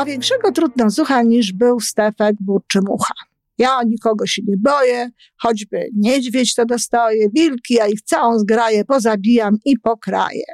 [0.00, 3.14] A większego trudnozucha niż był Stefek Burczy Mucha.
[3.58, 9.56] Ja nikogo się nie boję, choćby niedźwiedź to dostoję, wilki, ja ich całą zgraję, pozabijam
[9.64, 10.44] i pokraję.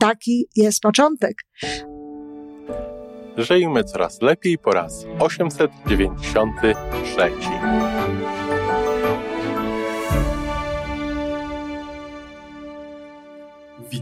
[0.00, 1.42] Taki jest początek.
[3.36, 7.30] Żyjmy coraz lepiej po raz 893.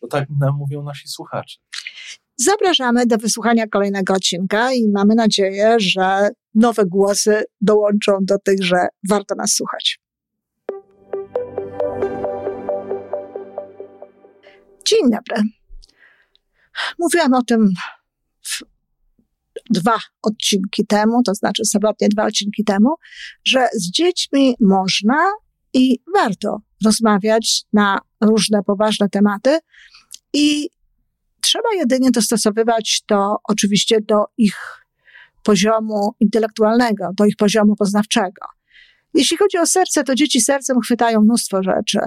[0.00, 1.58] bo tak nam mówią nasi słuchacze.
[2.36, 8.76] Zapraszamy do wysłuchania kolejnego odcinka i mamy nadzieję, że nowe głosy dołączą do tych, że
[9.08, 10.00] warto nas słuchać.
[14.86, 15.42] Dzień dobry.
[16.98, 17.68] Mówiłam o tym
[19.70, 22.94] dwa odcinki temu, to znaczy sobotnie dwa odcinki temu,
[23.44, 25.32] że z dziećmi można
[25.72, 29.58] i warto rozmawiać na różne poważne tematy
[30.32, 30.68] i
[31.40, 34.86] trzeba jedynie dostosowywać to oczywiście do ich
[35.42, 38.46] poziomu intelektualnego, do ich poziomu poznawczego.
[39.14, 41.98] Jeśli chodzi o serce, to dzieci sercem chwytają mnóstwo rzeczy,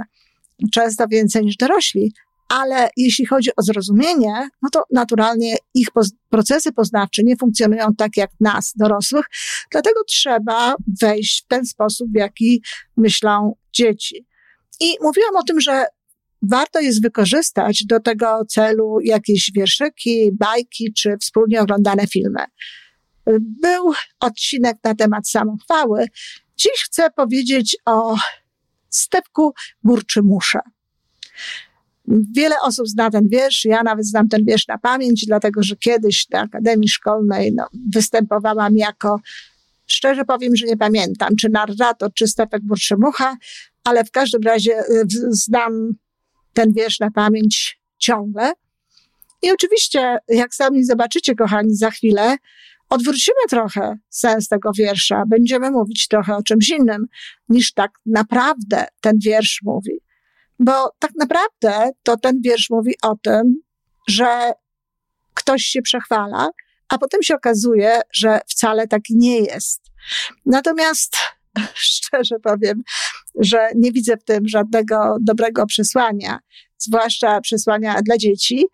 [0.73, 2.13] często więcej niż dorośli,
[2.49, 5.87] ale jeśli chodzi o zrozumienie, no to naturalnie ich
[6.29, 9.25] procesy poznawcze nie funkcjonują tak jak nas, dorosłych,
[9.71, 12.61] dlatego trzeba wejść w ten sposób, w jaki
[12.97, 14.28] myślą dzieci.
[14.79, 15.85] I mówiłam o tym, że
[16.41, 22.45] warto jest wykorzystać do tego celu jakieś wierszyki, bajki czy wspólnie oglądane filmy.
[23.39, 26.05] Był odcinek na temat samochwały.
[26.57, 28.15] Dziś chcę powiedzieć o
[28.89, 29.53] Stepku
[29.83, 30.61] Burczymusza.
[32.35, 36.29] Wiele osób zna ten wiersz, ja nawet znam ten wiersz na pamięć, dlatego że kiedyś
[36.29, 39.19] na Akademii Szkolnej no, występowałam jako,
[39.87, 43.37] szczerze powiem, że nie pamiętam, czy narrator, czy Stefek Burczymucha,
[43.89, 45.91] ale w każdym razie y, znam
[46.53, 48.53] ten wiersz na pamięć ciągle.
[49.41, 52.37] I oczywiście, jak sami zobaczycie, kochani, za chwilę,
[52.89, 55.23] odwrócimy trochę sens tego wiersza.
[55.27, 57.07] Będziemy mówić trochę o czymś innym,
[57.49, 60.01] niż tak naprawdę ten wiersz mówi.
[60.59, 63.55] Bo tak naprawdę to ten wiersz mówi o tym,
[64.07, 64.51] że
[65.33, 66.49] ktoś się przechwala,
[66.89, 69.81] a potem się okazuje, że wcale taki nie jest.
[70.45, 71.17] Natomiast
[71.73, 72.83] szczerze powiem,
[73.39, 76.39] że nie widzę w tym żadnego dobrego przesłania,
[76.77, 78.65] zwłaszcza przesłania dla dzieci,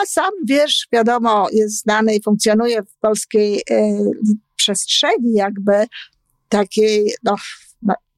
[0.00, 4.10] a sam wiersz, wiadomo, jest znany i funkcjonuje w polskiej y,
[4.56, 5.86] przestrzeni, jakby
[6.48, 7.36] takiej, no,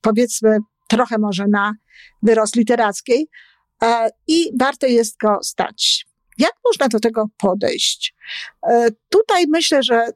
[0.00, 1.74] powiedzmy, trochę może na
[2.22, 3.28] wyrost literackiej
[4.26, 6.06] i warto jest go stać.
[6.38, 8.14] Jak można do tego podejść?
[8.70, 10.06] E, tutaj myślę, że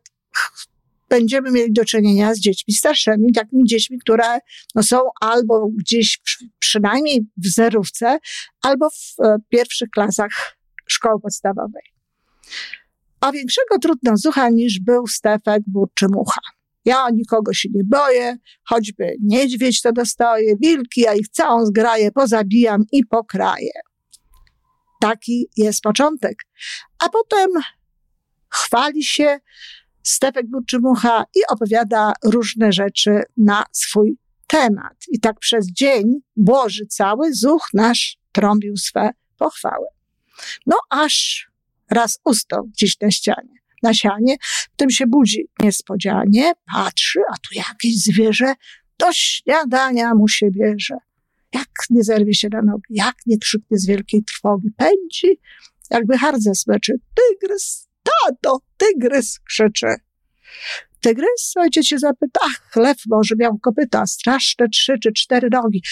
[1.11, 4.39] będziemy mieli do czynienia z dziećmi starszymi, takimi dziećmi, które
[4.75, 6.21] no, są albo gdzieś
[6.59, 8.19] przynajmniej w zerówce,
[8.63, 10.57] albo w e, pierwszych klasach
[10.87, 11.83] szkoły podstawowej.
[13.21, 16.41] A większego trudnozucha niż był Stefek Burczy Mucha.
[16.85, 22.85] Ja nikogo się nie boję, choćby niedźwiedź to dostoję, wilki, ja ich całą zgraję, pozabijam
[22.93, 23.73] i pokraję.
[25.01, 26.35] Taki jest początek.
[26.99, 27.51] A potem
[28.49, 29.41] chwali się
[30.03, 34.97] Stefek Burczymucha i opowiada różne rzeczy na swój temat.
[35.09, 36.05] I tak przez dzień
[36.37, 39.87] Boży cały zuch nasz trąbił swe pochwały.
[40.67, 41.49] No aż
[41.91, 44.37] raz ustał gdzieś na ścianie na sianie,
[44.77, 48.55] tym się budzi niespodzianie, patrzy, a tu jakieś zwierzę
[48.99, 50.97] do śniadania mu się bierze.
[51.55, 55.41] Jak nie zerwie się na nogi, jak nie krzyknie z wielkiej trwogi, pędzi,
[55.91, 56.95] jakby hardze smeczy.
[57.15, 59.87] Tygrys, tato, tygrys, krzyczy.
[61.01, 65.83] Tygrys, ojciec się zapyta, ach, lew może miał kopyta, straszne trzy czy cztery rogi.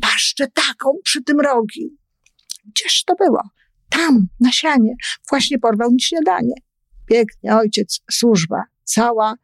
[0.00, 1.96] Paszczę taką przy tym rogi.
[2.64, 3.42] Gdzież to było?
[3.88, 4.94] Tam, na sianie.
[5.30, 6.54] Właśnie porwał mi śniadanie
[7.06, 9.34] pięknie, ojciec, służba, cała.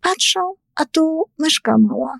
[0.00, 0.40] Patrzą,
[0.74, 2.18] a tu myszka mała.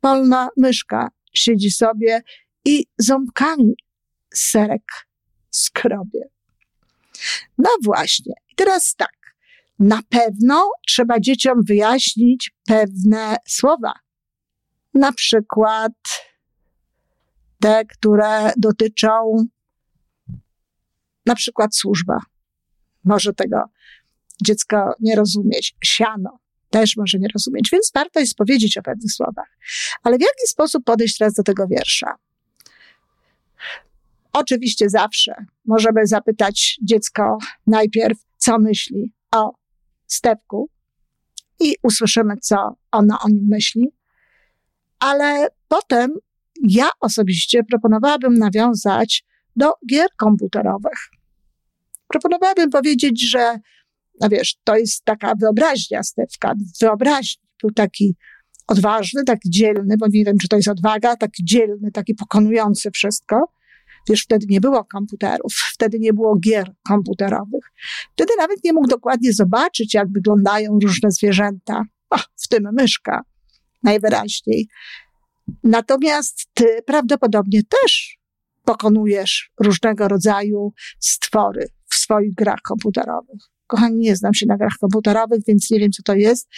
[0.00, 2.22] Polna myszka siedzi sobie
[2.64, 3.74] i ząbkami
[4.34, 4.92] serek
[5.50, 6.20] skrobie.
[7.58, 8.34] No właśnie.
[8.52, 9.20] I teraz tak.
[9.78, 13.92] Na pewno trzeba dzieciom wyjaśnić pewne słowa.
[14.94, 15.92] Na przykład
[17.60, 19.46] te, które dotyczą
[21.26, 22.18] na przykład służba
[23.04, 23.56] może tego
[24.44, 25.76] dziecko nie rozumieć.
[25.84, 26.38] Siano
[26.70, 29.58] też może nie rozumieć, więc warto jest powiedzieć o pewnych słowach.
[30.02, 32.14] Ale w jaki sposób podejść teraz do tego wiersza?
[34.32, 35.34] Oczywiście zawsze
[35.64, 39.52] możemy zapytać dziecko najpierw, co myśli o
[40.06, 40.70] stepku
[41.60, 43.88] i usłyszymy, co ono o nim myśli.
[44.98, 46.14] Ale potem
[46.62, 49.24] ja osobiście proponowałabym nawiązać
[49.56, 51.10] do gier komputerowych.
[52.08, 53.58] Proponowałabym powiedzieć, że,
[54.20, 57.42] no wiesz, to jest taka wyobraźnia Stefka, wyobraźni.
[57.62, 58.16] Był taki
[58.66, 63.52] odważny, taki dzielny, bo nie wiem, czy to jest odwaga, taki dzielny, taki pokonujący wszystko.
[64.16, 67.72] Wtedy nie było komputerów, wtedy nie było gier komputerowych.
[68.12, 73.22] Wtedy nawet nie mógł dokładnie zobaczyć, jak wyglądają różne zwierzęta, o, w tym myszka
[73.82, 74.68] najwyraźniej.
[75.64, 78.18] Natomiast ty prawdopodobnie też
[78.64, 83.40] pokonujesz różnego rodzaju stwory w swoich grach komputerowych.
[83.66, 86.48] Kochani, nie znam się na grach komputerowych, więc nie wiem, co to jest.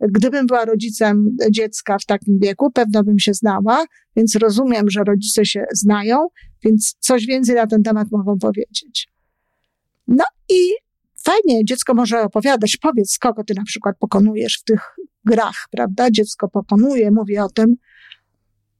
[0.00, 3.84] Gdybym była rodzicem dziecka w takim wieku, pewno bym się znała,
[4.16, 6.28] więc rozumiem, że rodzice się znają,
[6.64, 9.08] więc coś więcej na ten temat mogą powiedzieć.
[10.08, 10.72] No i
[11.24, 16.10] fajnie, dziecko może opowiadać, powiedz, kogo ty na przykład pokonujesz w tych grach, prawda?
[16.10, 17.76] Dziecko pokonuje, mówi o tym.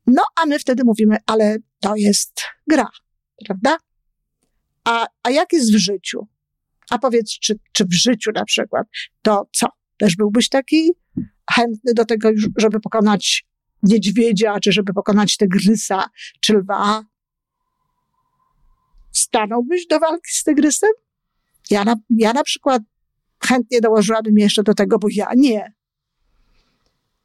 [0.06, 2.88] No, a my wtedy mówimy, ale to jest gra,
[3.46, 3.76] prawda?
[4.84, 6.26] A, a jak jest w życiu?
[6.90, 8.86] A powiedz, czy, czy w życiu na przykład,
[9.22, 9.66] to co?
[9.98, 10.90] Też byłbyś taki
[11.50, 13.46] chętny do tego, żeby pokonać
[13.82, 16.04] niedźwiedzia, czy żeby pokonać tygrysa,
[16.40, 17.04] czy lwa?
[19.22, 20.90] Stanąłbyś do walki z tygrysem?
[21.70, 22.82] Ja na, ja na przykład
[23.44, 25.72] chętnie dołożyłabym jeszcze do tego, bo ja nie.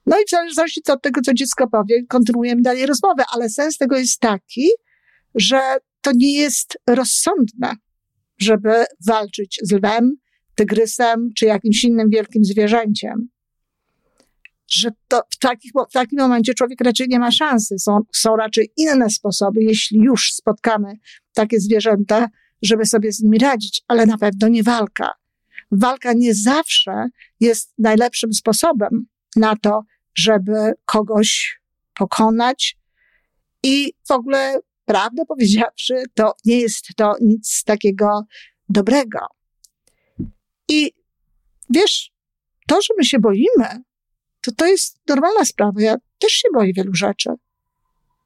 [0.05, 3.97] No i w zależności od tego, co dziecko powie, kontynuujemy dalej rozmowę, ale sens tego
[3.97, 4.69] jest taki,
[5.35, 7.75] że to nie jest rozsądne,
[8.37, 10.11] żeby walczyć z lwem,
[10.55, 13.29] tygrysem czy jakimś innym wielkim zwierzęciem.
[14.67, 17.79] Że to w, takich, w takim momencie człowiek raczej nie ma szansy.
[17.79, 20.93] Są, są raczej inne sposoby, jeśli już spotkamy
[21.33, 22.29] takie zwierzęta,
[22.61, 25.11] żeby sobie z nimi radzić, ale na pewno nie walka.
[25.71, 27.07] Walka nie zawsze
[27.39, 29.83] jest najlepszym sposobem na to,
[30.15, 31.59] żeby kogoś
[31.93, 32.77] pokonać.
[33.63, 38.25] I w ogóle, prawdę powiedziawszy, to nie jest to nic takiego
[38.69, 39.19] dobrego.
[40.69, 40.91] I
[41.69, 42.11] wiesz,
[42.67, 43.83] to, że my się boimy,
[44.47, 45.81] to to jest normalna sprawa.
[45.81, 47.29] Ja też się boję wielu rzeczy.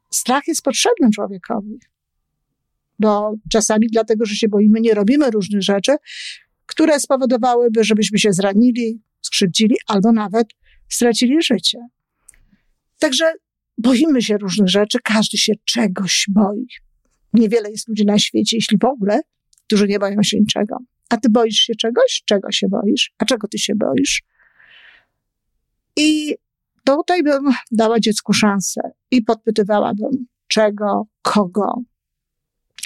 [0.10, 1.80] Strach jest potrzebny człowiekowi.
[3.00, 5.96] Bo czasami dlatego, że się boimy, nie robimy różnych rzeczy,
[6.66, 10.48] które spowodowałyby, żebyśmy się zranili, skrzywdzili albo nawet
[10.90, 11.78] stracili życie.
[13.00, 13.34] Także
[13.78, 16.68] boimy się różnych rzeczy, każdy się czegoś boi.
[17.34, 19.22] Niewiele jest ludzi na świecie, jeśli w ogóle,
[19.68, 20.78] którzy nie boją się niczego.
[21.10, 22.24] A ty boisz się czegoś?
[22.26, 23.12] Czego się boisz?
[23.18, 24.24] A czego ty się boisz?
[26.02, 26.36] I
[26.84, 28.82] tutaj bym dała dziecku szansę
[29.12, 31.82] i podpytywałabym, czego, kogo.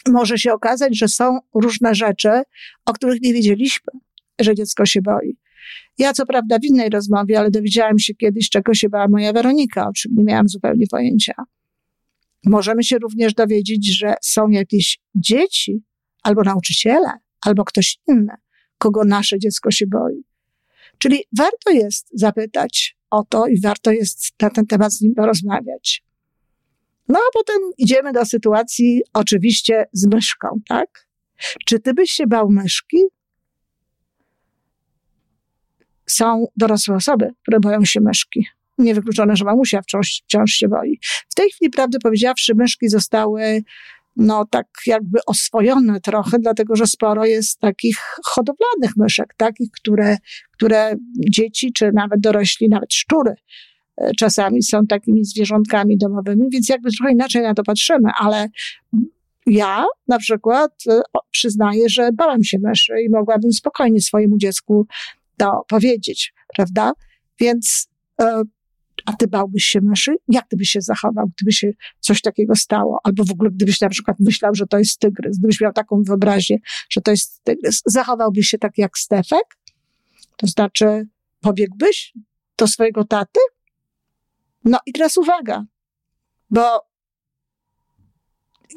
[0.08, 2.30] Może się okazać, że są różne rzeczy,
[2.86, 3.94] o których nie wiedzieliśmy,
[4.40, 5.38] że dziecko się boi.
[5.98, 9.88] Ja co prawda w innej rozmowie, ale dowiedziałam się kiedyś, czego się bała moja Weronika,
[9.88, 11.34] o czym nie miałam zupełnie pojęcia.
[12.46, 15.84] Możemy się również dowiedzieć, że są jakieś dzieci,
[16.24, 17.12] albo nauczyciele,
[17.46, 18.34] albo ktoś inny,
[18.78, 20.24] kogo nasze dziecko się boi.
[20.98, 26.04] Czyli warto jest zapytać o to i warto jest na ten temat z nim porozmawiać.
[27.08, 31.08] No a potem idziemy do sytuacji oczywiście z myszką, tak?
[31.66, 32.98] Czy ty byś się bał myszki?
[36.08, 38.46] są dorosłe osoby, które boją się myszki.
[38.78, 41.00] Niewykluczone, że mamusia wciąż, wciąż się boi.
[41.30, 43.64] W tej chwili, prawdę powiedziawszy, myszki zostały
[44.16, 50.18] no tak jakby oswojone trochę, dlatego że sporo jest takich hodowlanych myszek, takich, które,
[50.52, 50.96] które
[51.30, 53.34] dzieci, czy nawet dorośli, nawet szczury
[53.98, 58.48] e, czasami są takimi zwierzątkami domowymi, więc jakby trochę inaczej na to patrzymy, ale
[59.46, 64.88] ja na przykład e, przyznaję, że bałam się myszy i mogłabym spokojnie swojemu dziecku
[65.38, 66.94] to powiedzieć, prawda?
[67.40, 67.90] Więc,
[68.22, 68.42] e,
[69.06, 70.16] a ty bałbyś się myszy?
[70.28, 73.00] Jak ty byś się zachował, gdyby się coś takiego stało?
[73.04, 76.58] Albo w ogóle gdybyś na przykład myślał, że to jest tygrys, gdybyś miał taką wyobraźnię,
[76.90, 79.58] że to jest tygrys, zachowałbyś się tak jak Stefek?
[80.38, 81.08] To znaczy,
[81.42, 82.14] pobiegłbyś
[82.58, 83.40] do swojego taty?
[84.66, 85.66] No i teraz uwaga,
[86.50, 86.82] bo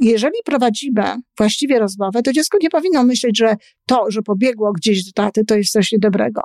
[0.01, 3.57] jeżeli prowadzimy właściwie rozmowę, to dziecko nie powinno myśleć, że
[3.87, 6.43] to, że pobiegło gdzieś do taty, to jest coś niedobrego.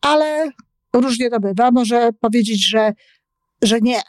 [0.00, 0.50] Ale
[1.00, 1.70] różnie to bywa.
[1.70, 2.92] Może powiedzieć, że,
[3.62, 4.00] że nie.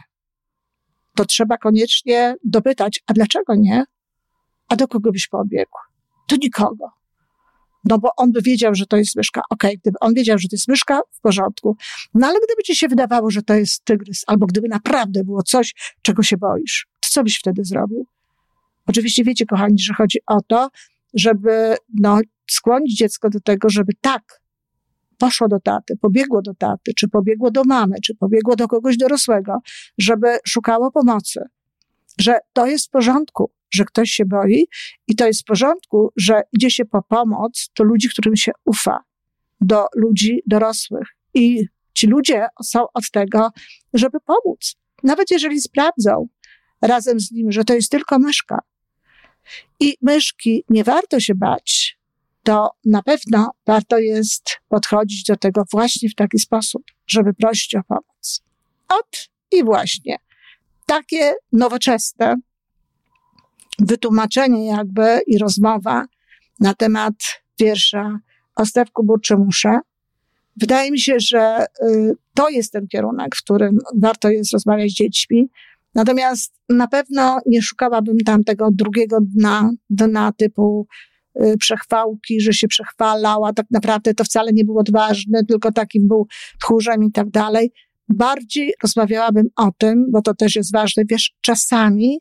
[1.15, 3.83] To trzeba koniecznie dopytać, a dlaczego nie?
[4.67, 5.77] A do kogo byś pobiegł?
[6.29, 6.89] Do nikogo.
[7.85, 9.41] No bo on by wiedział, że to jest myszka.
[9.49, 11.77] Okej, okay, gdyby on wiedział, że to jest myszka, w porządku.
[12.13, 15.73] No ale gdyby ci się wydawało, że to jest tygrys, albo gdyby naprawdę było coś,
[16.01, 18.07] czego się boisz, to co byś wtedy zrobił?
[18.87, 20.69] Oczywiście wiecie, kochani, że chodzi o to,
[21.13, 24.41] żeby no, skłonić dziecko do tego, żeby tak
[25.17, 29.57] poszło do taty, pobiegło do taty, czy pobiegło do mamy, czy pobiegło do kogoś dorosłego,
[29.98, 31.41] żeby szukało pomocy.
[32.19, 34.67] Że to jest w porządku, że ktoś się boi
[35.07, 39.00] i to jest w porządku, że idzie się po pomoc do ludzi, którym się ufa,
[39.62, 41.07] do ludzi dorosłych.
[41.34, 43.50] I ci ludzie są od tego,
[43.93, 44.75] żeby pomóc.
[45.03, 46.27] Nawet jeżeli sprawdzą
[46.81, 48.60] razem z nim, że to jest tylko myszka.
[49.79, 51.94] I myszki nie warto się bać,
[52.45, 57.83] to na pewno warto jest podchodzić do tego właśnie w taki sposób, żeby prosić o
[57.83, 58.43] pomoc.
[58.89, 60.17] Ot i właśnie
[60.85, 62.35] takie nowoczesne
[63.79, 66.05] wytłumaczenie jakby i rozmowa
[66.59, 67.13] na temat
[67.59, 68.19] wiersza
[68.55, 69.79] o Stewku Burczymusza.
[70.57, 74.93] Wydaje mi się, że y, to jest ten kierunek, w którym warto jest rozmawiać z
[74.93, 75.49] dziećmi.
[75.95, 80.87] Natomiast na pewno nie szukałabym tam tego drugiego dna, dna typu
[81.59, 86.27] przechwałki, że się przechwalał, a tak naprawdę to wcale nie był odważny, tylko takim był
[86.61, 87.71] tchórzem i tak dalej.
[88.09, 92.19] Bardziej rozmawiałabym o tym, bo to też jest ważne, wiesz, czasami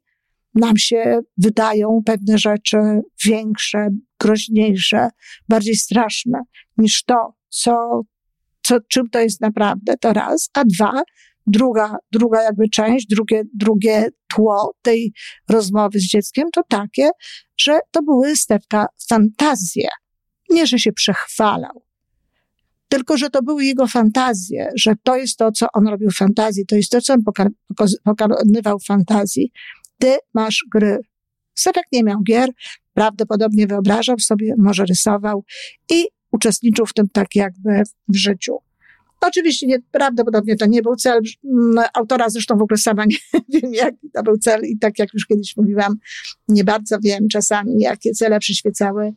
[0.54, 2.76] nam się wydają pewne rzeczy
[3.25, 3.88] większe,
[4.21, 5.09] groźniejsze,
[5.49, 6.40] bardziej straszne
[6.78, 8.02] niż to, co,
[8.62, 11.02] co, czym to jest naprawdę, to raz, a dwa,
[11.47, 15.13] druga, druga jakby część, drugie, drugie tło tej
[15.49, 17.11] rozmowy z dzieckiem to takie,
[17.57, 19.89] że to były Stefka fantazje.
[20.51, 21.83] Nie, że się przechwalał,
[22.89, 26.67] tylko że to były jego fantazje, że to jest to, co on robił w fantazji,
[26.67, 27.23] to jest to, co on
[28.05, 29.53] pokonywał w fantazji,
[29.99, 30.99] ty masz gry.
[31.55, 32.51] Sefek nie miał gier,
[32.95, 35.45] prawdopodobnie wyobrażał sobie, może rysował
[35.91, 38.59] i uczestniczył w tym tak jakby w życiu.
[39.26, 43.16] Oczywiście nie, prawdopodobnie to nie był cel mm, autora, zresztą w ogóle sama nie
[43.61, 45.97] wiem, jaki to był cel i tak jak już kiedyś mówiłam,
[46.49, 49.14] nie bardzo wiem czasami, jakie cele przyświecały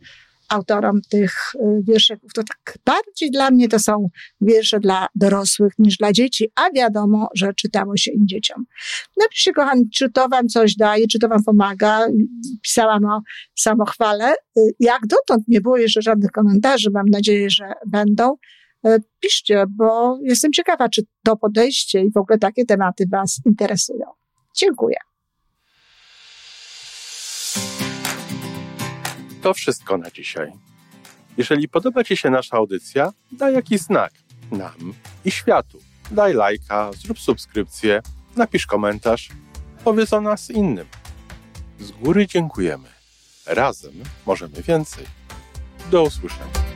[0.49, 2.33] autorom tych y, wierszyków.
[2.33, 4.09] To tak bardziej dla mnie to są
[4.41, 8.65] wiersze dla dorosłych niż dla dzieci, a wiadomo, że czytało się im dzieciom.
[9.17, 12.07] Napiszcie, kochani, czy to wam coś daje, czy to wam pomaga.
[12.61, 13.21] Pisałam o
[13.55, 14.33] samochwale.
[14.33, 18.35] Y, jak dotąd nie było jeszcze żadnych komentarzy, mam nadzieję, że będą.
[18.85, 24.05] Y, piszcie, bo jestem ciekawa, czy to podejście i w ogóle takie tematy was interesują.
[24.55, 24.97] Dziękuję.
[29.41, 30.51] To wszystko na dzisiaj.
[31.37, 34.11] Jeżeli podoba Ci się nasza audycja, daj jakiś znak
[34.51, 34.93] nam
[35.25, 35.79] i światu.
[36.11, 38.01] Daj lajka, zrób subskrypcję,
[38.35, 39.29] napisz komentarz,
[39.83, 40.87] powiedz o nas innym.
[41.79, 42.89] Z góry dziękujemy.
[43.45, 43.93] Razem
[44.25, 45.05] możemy więcej.
[45.91, 46.66] Do usłyszenia.